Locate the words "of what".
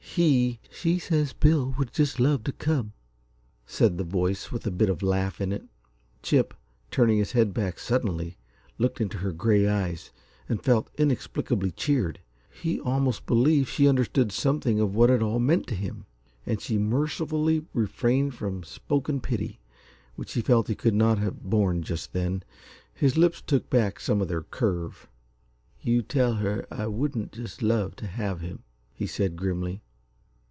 14.81-15.09